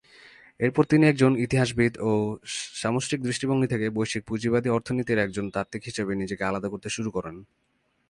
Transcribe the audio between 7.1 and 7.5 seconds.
করেন।